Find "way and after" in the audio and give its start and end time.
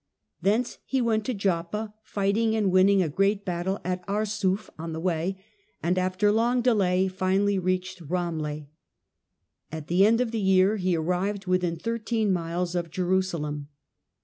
4.99-6.31